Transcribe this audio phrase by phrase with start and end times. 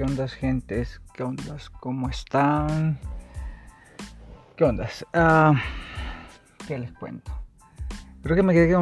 [0.00, 1.02] ¿Qué ondas, gentes?
[1.12, 1.68] ¿Qué ondas?
[1.68, 2.98] ¿Cómo están?
[4.56, 5.04] ¿Qué ondas?
[5.12, 5.52] Ah,
[6.66, 7.30] ¿Qué les cuento?
[8.22, 8.72] Creo que me quedé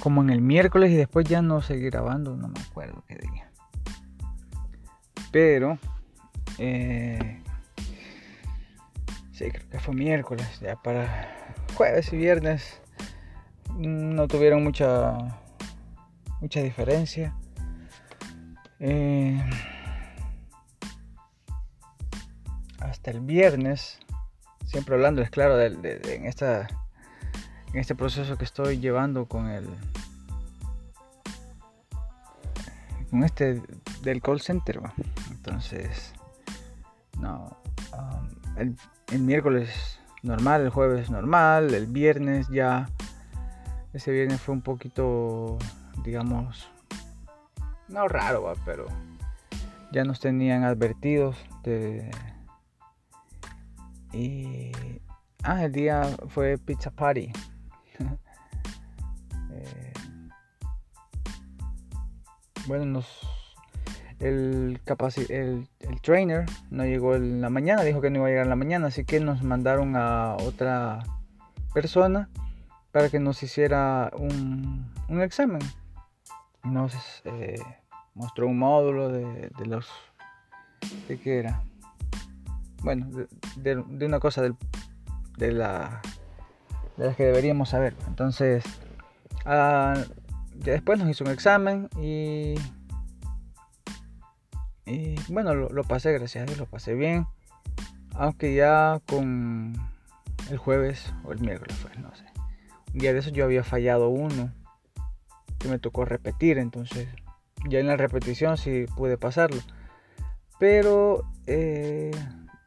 [0.00, 3.48] como en, el miércoles y después ya no seguí grabando, no me acuerdo qué día.
[5.30, 5.78] Pero,
[6.58, 7.40] eh,
[9.30, 12.80] sí, creo que fue miércoles, ya para jueves y viernes
[13.76, 15.18] no tuvieron mucha,
[16.40, 17.32] mucha diferencia.
[18.80, 19.40] Eh,
[23.04, 23.98] hasta el viernes,
[24.64, 25.66] siempre hablando, es claro, de,
[26.06, 26.68] en, esta,
[27.70, 29.68] en este proceso que estoy llevando con el
[33.10, 33.60] con este
[34.00, 34.80] del call center.
[35.30, 36.14] Entonces,
[37.20, 37.54] no,
[37.92, 38.74] um, el,
[39.12, 42.88] el, miércoles normal, el jueves normal, el viernes ya,
[43.92, 45.58] ese viernes fue un poquito,
[46.04, 46.70] digamos,
[47.88, 48.86] no raro, pero
[49.92, 52.10] ya nos tenían advertidos de...
[54.14, 54.72] Y...
[55.42, 57.30] Ah, el día fue Pizza Party.
[59.56, 59.92] Eh,
[62.66, 63.06] bueno, nos...
[64.18, 64.80] El,
[65.28, 68.50] el, el, trainer no llegó en la mañana, dijo que no iba a llegar en
[68.50, 71.04] la mañana, así que nos mandaron a otra
[71.72, 72.30] persona
[72.90, 75.60] para que nos hiciera un, un examen
[76.64, 77.60] nos eh,
[78.14, 79.88] mostró un módulo de, los
[81.08, 81.62] de qué era
[82.84, 83.08] bueno
[83.56, 86.00] de, una cosa de la
[86.96, 87.96] de las que deberíamos saber.
[88.06, 88.64] Entonces
[89.44, 89.94] ah,
[90.54, 92.54] después nos hizo un examen y
[94.86, 97.26] y bueno lo, pasé gracias a Dios lo pasé bien.
[98.16, 99.74] Aunque ya con
[100.50, 102.26] el jueves o el miércoles fue no sé.
[102.92, 104.52] Un día de eso yo había fallado uno
[105.68, 107.08] me tocó repetir, entonces
[107.68, 109.60] ya en la repetición sí pude pasarlo.
[110.58, 112.12] Pero eh,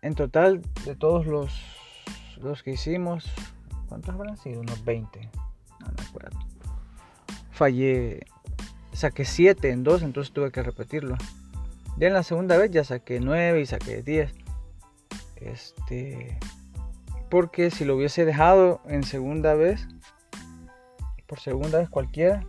[0.01, 1.53] en total de todos los,
[2.41, 3.25] los que hicimos,
[3.89, 4.61] ¿cuántos habrán sido?
[4.61, 5.29] Unos 20,
[5.79, 6.39] no me acuerdo.
[7.51, 8.25] Fallé,
[8.93, 11.15] saqué 7 en 2, entonces tuve que repetirlo.
[11.97, 14.31] Ya en la segunda vez ya saqué 9 y saqué 10.
[15.37, 16.37] Este,
[17.29, 19.87] porque si lo hubiese dejado en segunda vez,
[21.25, 22.45] por segunda vez cualquiera,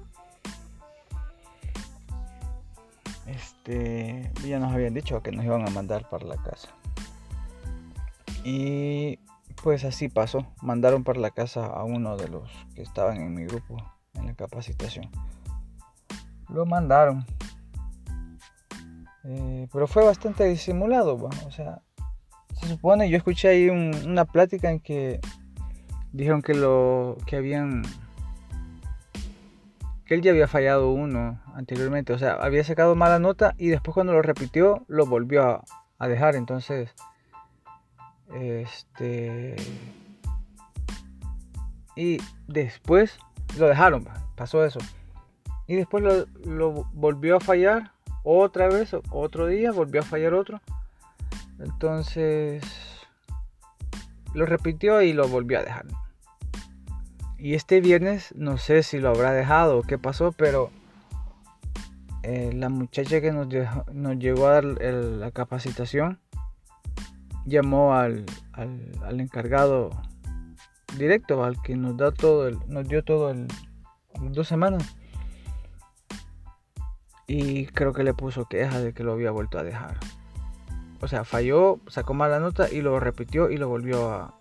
[3.26, 6.68] este, ya nos habían dicho que nos iban a mandar para la casa.
[8.44, 9.18] Y
[9.62, 10.46] pues así pasó.
[10.62, 13.76] Mandaron para la casa a uno de los que estaban en mi grupo
[14.14, 15.10] en la capacitación.
[16.48, 17.26] Lo mandaron.
[19.24, 21.16] Eh, pero fue bastante disimulado.
[21.46, 21.82] O sea,
[22.60, 25.20] se supone, yo escuché ahí una plática en que
[26.12, 27.82] dijeron que lo que habían
[30.08, 33.92] que él ya había fallado uno anteriormente, o sea, había sacado mala nota y después
[33.92, 35.62] cuando lo repitió lo volvió
[35.98, 36.94] a, dejar, entonces,
[38.34, 39.56] este,
[41.96, 43.18] y después
[43.58, 44.06] lo dejaron,
[44.36, 44.80] pasó eso,
[45.66, 46.04] y después
[46.44, 47.92] lo, volvió a fallar
[48.24, 50.60] otra vez, otro día, volvió a fallar otro,
[51.58, 52.62] entonces,
[54.34, 55.86] lo repitió y lo volvió a dejar.
[57.38, 60.70] Y este viernes no sé si lo habrá dejado o qué pasó, pero
[62.22, 63.48] eh, la muchacha que nos,
[63.92, 66.18] nos llegó a dar la capacitación
[67.48, 69.90] llamó al, al, encargado
[70.96, 73.48] directo, al que nos da todo, el, nos dio todo el
[74.30, 74.96] dos semanas.
[77.26, 79.98] Y creo que le puso queja de que lo había vuelto a dejar.
[81.00, 84.34] O sea, falló, sacó mala nota y lo repitió y lo volvió a,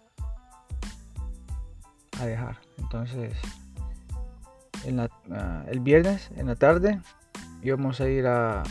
[2.20, 2.58] a dejar.
[2.78, 3.34] Entonces,
[5.32, 7.02] ah, el viernes en la tarde
[7.62, 8.64] íbamos a ir a,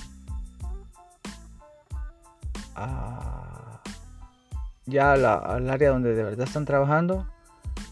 [4.86, 7.26] ya al área donde de verdad están trabajando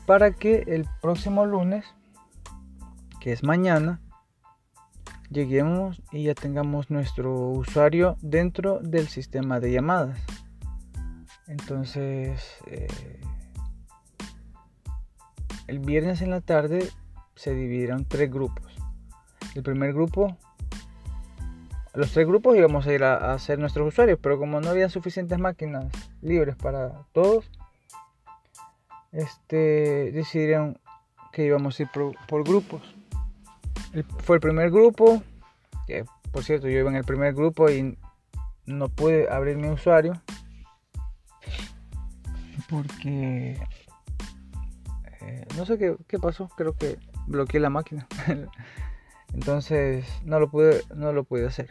[0.07, 1.85] para que el próximo lunes,
[3.21, 4.01] que es mañana,
[5.31, 10.19] lleguemos y ya tengamos nuestro usuario dentro del sistema de llamadas.
[11.47, 13.21] Entonces, eh,
[15.67, 16.89] el viernes en la tarde
[17.35, 18.77] se dividieron tres grupos.
[19.55, 20.37] El primer grupo,
[21.95, 25.39] los tres grupos íbamos a ir a, hacer nuestros usuarios, pero como no había suficientes
[25.39, 25.87] máquinas
[26.23, 27.51] libres para todos,
[29.13, 30.79] este, decidieron
[31.33, 31.89] que íbamos a ir
[32.29, 32.83] por, grupos.
[34.19, 35.23] fue el primer grupo,
[35.87, 37.97] que por cierto yo iba en el primer grupo y
[38.67, 40.15] no pude abrir mi usuario
[42.69, 43.59] porque
[45.21, 48.07] eh, no sé qué, pasó, creo que bloqueé la máquina.
[49.33, 51.71] Entonces no lo pude, no lo pude hacer.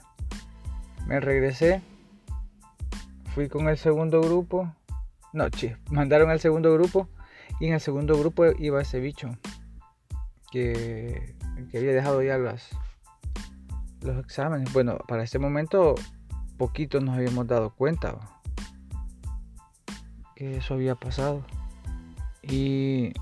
[1.08, 1.82] Me regresé
[3.34, 4.74] fui con el segundo grupo.
[5.34, 7.10] No, che, mandaron al segundo grupo.
[7.60, 9.30] Y en el segundo grupo iba ese bicho.
[10.52, 11.36] Que,
[11.72, 12.70] que había dejado ya las,
[14.02, 14.72] los exámenes.
[14.72, 15.96] Bueno, para ese momento
[16.58, 18.16] poquito nos habíamos dado cuenta
[20.36, 21.44] que eso había pasado.
[22.44, 23.14] Y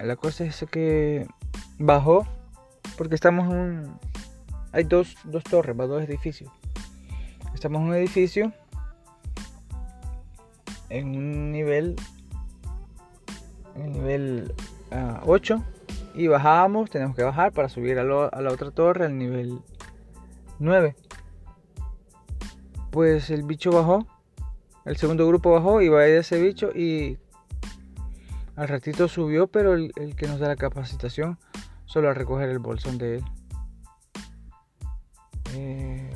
[0.00, 1.26] la cosa es que
[1.78, 2.26] bajó
[2.96, 3.90] porque estamos en
[4.72, 6.50] hay dos, dos torres, dos edificios.
[7.54, 8.52] Estamos en un edificio
[10.88, 11.96] en un nivel
[13.74, 14.54] en nivel
[15.24, 15.64] 8 ah,
[16.14, 19.60] y bajamos, tenemos que bajar para subir a, la otra torre al nivel
[20.58, 20.96] 9.
[22.90, 24.06] Pues el bicho bajó,
[24.86, 27.18] el segundo grupo bajó y va a ese bicho y
[28.54, 31.38] al ratito subió, pero el, que nos da la capacitación
[31.86, 33.24] solo a recoger el bolsón de él.
[35.54, 36.12] Eh,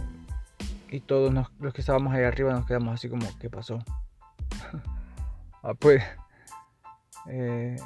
[0.91, 3.79] y todos los que estábamos ahí arriba nos quedamos así como, ¿qué pasó?
[5.63, 6.03] ah, pues.
[7.27, 7.77] Eh,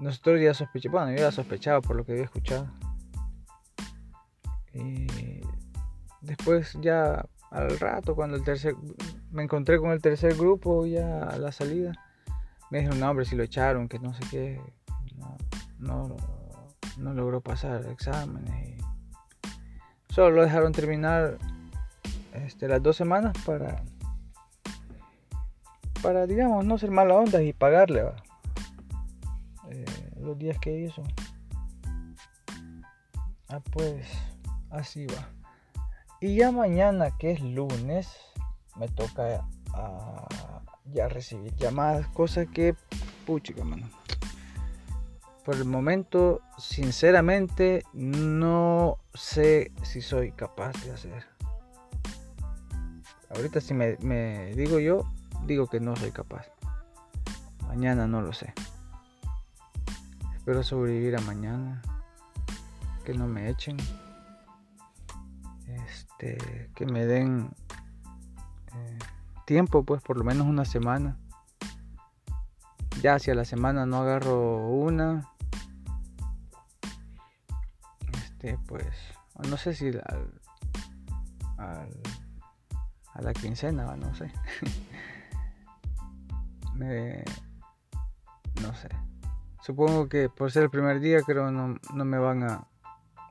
[0.00, 2.68] nosotros ya sospechamos, bueno, yo ya sospechaba por lo que había escuchado.
[6.24, 8.74] Después ya al rato, cuando el tercer,
[9.30, 11.92] me encontré con el tercer grupo ya a la salida,
[12.70, 14.60] me dijeron, no hombre, si lo echaron, que no sé qué,
[15.84, 16.16] no,
[16.98, 18.82] no, logró pasar exámenes.
[20.08, 21.38] solo lo dejaron terminar
[22.32, 23.82] este, las dos semanas para,
[26.02, 28.02] para, digamos, no ser mala onda y pagarle.
[28.02, 28.16] ¿va?
[30.24, 31.02] los días que hizo.
[33.48, 34.06] Ah, pues
[34.70, 35.28] así va.
[36.20, 38.08] Y ya mañana, que es lunes,
[38.76, 40.26] me toca ah,
[40.86, 42.74] ya recibir llamadas, cosa que,
[43.26, 43.88] puchica, mano.
[45.44, 51.26] Por el momento, sinceramente, no sé si soy capaz de hacer.
[53.28, 55.02] Ahorita si me, digo yo,
[55.44, 56.46] digo que no soy capaz.
[57.68, 58.54] Mañana no lo sé.
[60.34, 61.82] Espero sobrevivir a mañana.
[63.04, 63.76] Que no me echen.
[65.66, 67.50] Este, que me den
[68.72, 68.98] eh,
[69.44, 71.18] tiempo, pues por lo menos una semana.
[73.02, 75.33] Ya si a la semana no agarro una.
[78.66, 78.86] Pues,
[79.48, 80.40] no sé si al,
[81.58, 84.30] a la quincena, no sé.
[86.74, 87.24] me,
[88.60, 88.88] no sé.
[89.62, 92.66] Supongo que por ser el primer día creo no, no me van a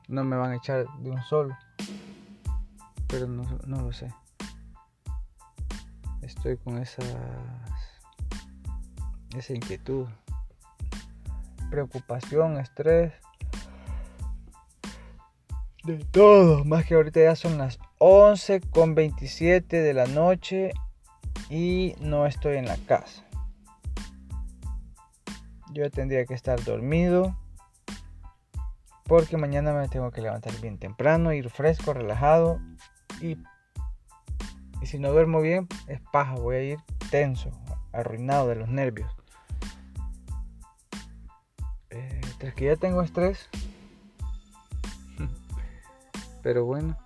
[0.08, 1.56] no me van a echar de un solo.
[3.06, 4.12] Pero no, no lo sé.
[6.22, 7.04] Estoy con esas
[9.36, 10.06] esa inquietud,
[11.70, 13.12] preocupación, estrés,
[15.84, 16.64] de todo.
[16.64, 20.72] Más que ahorita ya son las 11 con 27 de la noche
[21.50, 23.24] y no estoy en la casa.
[25.72, 27.36] Yo tendría que estar dormido.
[29.06, 32.58] Porque mañana me tengo que levantar bien temprano, ir fresco, relajado.
[33.20, 33.36] Y,
[34.80, 36.36] y si no duermo bien, es paja.
[36.36, 36.78] Voy a ir
[37.10, 37.50] tenso,
[37.92, 39.14] arruinado de los nervios.
[41.90, 43.50] Eh, tras que ya tengo estrés.
[46.44, 46.96] Pero bueno,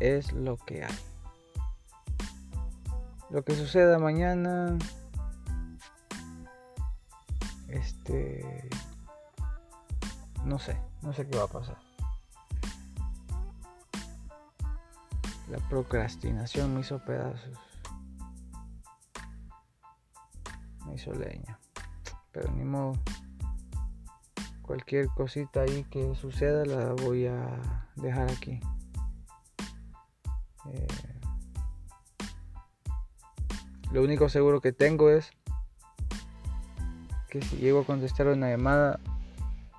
[0.00, 0.98] es lo que hay.
[3.30, 4.76] Lo que suceda mañana
[7.68, 8.68] este.
[10.44, 11.78] No sé, no sé qué va a pasar.
[15.48, 17.56] La procrastinación me hizo pedazos.
[20.84, 21.60] Me hizo leña.
[22.32, 22.94] Pero ni modo.
[24.68, 27.58] Cualquier cosita ahí que suceda la voy a
[27.96, 28.60] dejar aquí.
[30.70, 30.86] Eh,
[33.90, 35.30] lo único seguro que tengo es
[37.30, 39.00] que si llego a contestar una llamada,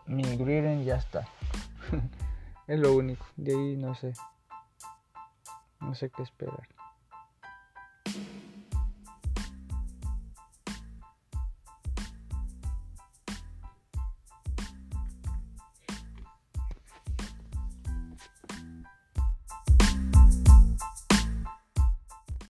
[0.07, 1.27] mi greeting ya está.
[2.67, 3.23] es lo único.
[3.37, 4.13] De ahí no sé.
[5.81, 6.67] No sé qué esperar.